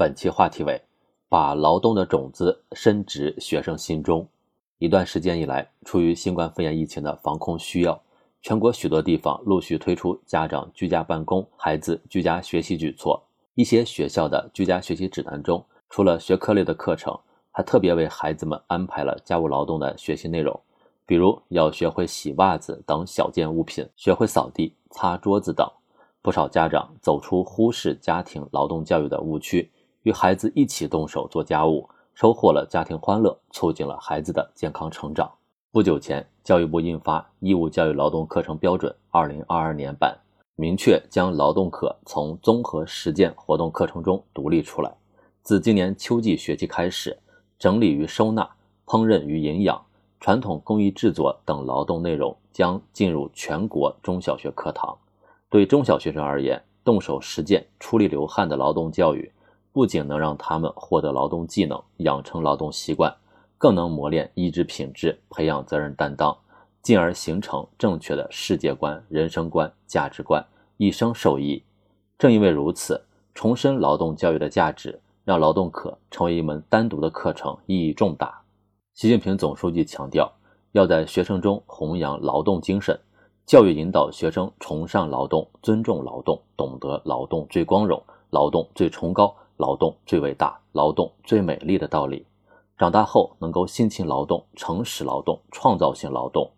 [0.00, 0.80] 本期话题为
[1.28, 4.26] “把劳动的种子深植学生心中”。
[4.80, 8.00] 一段时间以来，出于新冠肺炎疫情的防控需要，
[8.40, 13.22] 全国许多地方陆续推出家长居家办公、孩子居家学习举措。
[13.54, 17.14] 一些学校的居家学习指南中，除了学科类的课程，
[17.50, 20.58] 还特别为孩子们安排了家务劳动的学习内容，
[21.04, 25.70] 比如要学会洗袜子等小件物品，学会扫地、擦桌子等。
[26.22, 29.70] 不少家长走出忽视家庭劳动教育的误区。
[30.02, 35.30] 与孩子一起动手做家务，收获了家庭欢乐，促进了孩子的健康成长。
[35.70, 40.16] 不久前，教育部印发《义务教育劳动课程标准（二零二二年版）》，
[40.56, 44.90] 明确将劳动课从综合实践活动课程中独立出来。
[45.42, 47.18] 自今年秋季学期开始，
[47.58, 48.48] 整理与收纳、
[48.86, 49.78] 烹饪与营养、
[50.18, 54.96] 传统工艺制作等劳动内容将进入全国中小学课堂。
[55.50, 59.30] 对中小学生而言，动手实践、出力流汗的劳动教育。
[59.72, 63.14] 不仅能让他们获得劳动技能、养成劳动习惯，
[63.56, 66.36] 更能磨练意志品质、培养责任担当，
[66.82, 70.44] 进而形成正确的世界观、人生观、价值观，
[70.76, 71.62] 一生受益。
[72.18, 73.00] 正因为如此，
[73.32, 78.42] 重申劳动教育的价值，让劳动课成为一门单独的课程，意义重大。
[78.94, 80.30] 习近平总书记强调，
[80.72, 82.98] 要在学生中弘扬劳动精神，
[83.46, 89.34] 教育引导学生崇尚劳动、尊重劳动，懂得劳动最光荣、劳动最崇高。
[89.60, 92.26] 劳动最伟大，劳动最美丽的道理，
[92.78, 96.50] 长大后能够辛勤劳动、诚实劳动、创造性劳动。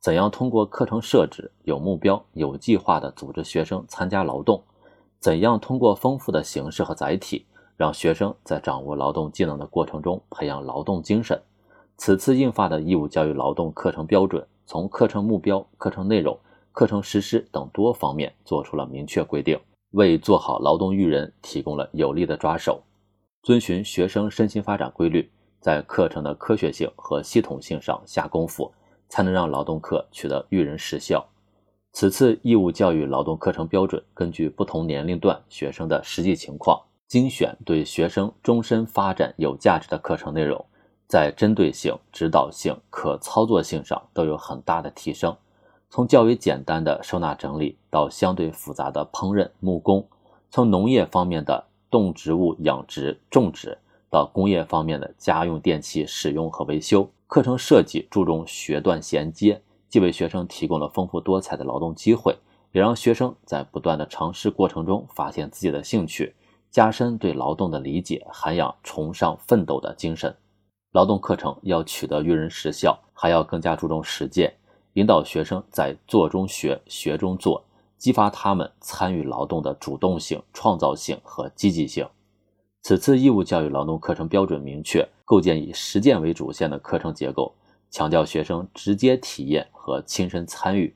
[0.00, 4.60] 怎样通过课程设置有目标、有计划地组织学生参加劳动？
[5.20, 11.40] 怎样通过丰富的形式和载体，让学生在掌握劳动技能的过程中培养劳动精神？
[11.96, 16.36] 此次印发的义务教育劳动课程标准，从课程目标、课程内容、
[16.72, 19.56] 课程实施等多方面作出了明确规定。
[19.94, 22.82] 为做好劳动育人提供了有力的抓手，
[23.44, 28.72] 遵循学生身心发展规律，在课程的科学性和系统性上下功夫，
[29.08, 31.24] 才能让劳动课取得育人实效。
[31.92, 40.66] 此次义务教育劳动课程标准根据不同年龄段学生的实际情况，精选对学生终身发展有价值的课程内容，
[41.06, 45.36] 在针对性、指导性、可操作性上都有很大的提升。
[45.94, 50.04] 从较为简单的收纳整理到相对复杂的烹饪木工，
[50.50, 53.78] 从农业方面的动植物养殖种植
[54.10, 62.36] 到工业方面的家用电器使用和维修，课程设计注重学段衔接，既为学生提供了丰富多彩的劳动机会，
[62.72, 66.34] 也让学生在不断的尝试过程中发现自己的兴趣，
[66.72, 70.34] 加深对劳动的理解，涵养崇尚奋斗的精神。
[70.90, 74.52] 劳动课程要取得育人实效，还要更加注重实践。
[74.94, 77.64] 引导学生在做中学、学中做，
[77.98, 82.06] 激发他们参与劳动的主动性、创造性和积极性。
[82.80, 87.52] 此次义务教育劳动课程标准明确，构建以实践为主线的课程结构，
[87.90, 90.94] 强调学生直接体验和亲身参与。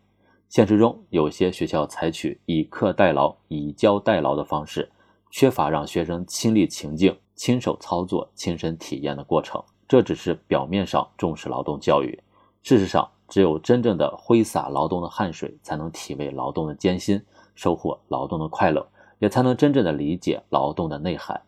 [0.48, 4.88] 现实中，有些学校采取以课代劳、以教代劳的方式，
[5.30, 9.60] 缺乏让学生亲历情境、亲手操作、亲身体验的过程。
[9.88, 12.22] 这只是表面上重视劳动教育，
[12.62, 13.10] 事实上。
[13.28, 17.22] 只有真正的挥洒劳动的汗水，才能体味劳动的艰辛，
[17.54, 21.40] 收获劳动的快乐，也才能真正的理解劳动的内涵。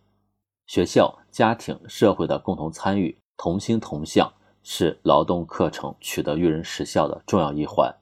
[0.66, 4.30] 学校、家庭、社会的共同参与，同心同向，
[4.62, 7.92] 是劳动课程取得育人实效的重要一环。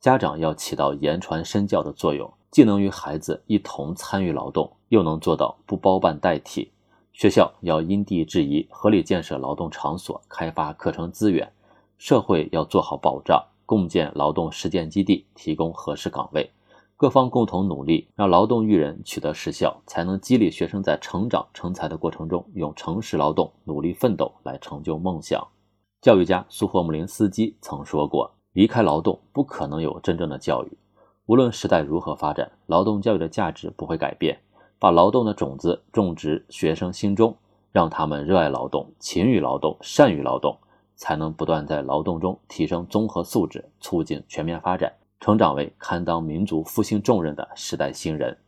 [0.00, 6.72] 家长要起到言传身教的作用，既能与孩子一同参与劳动，又能做到不包办代替。
[7.12, 11.52] 学校要因地制宜，合理建设劳动场所，开发课程资源。
[12.04, 16.50] 社会要做好保障，共建劳动实践基地，提供合适岗位，
[16.96, 25.46] 各方共同努力，让劳动育人取得实效，才能激励学生在成长成才的过程中，用诚实劳动、努力奋斗来成就梦想。
[26.00, 30.76] 教育家苏霍姆林斯基曾说过：“离开劳动，不可能有真正的教育。
[31.26, 34.36] 无论时代如何发展，劳动教育的价值不会改变。
[34.80, 37.36] 把劳动的种子种植学生心中，
[37.70, 40.58] 让他们热爱劳动、勤于劳动、善于劳动。”
[41.02, 48.38] 才能不断在劳动中提升综合素质，促进全面发展，成长为堪当民族复兴重任的时代新人。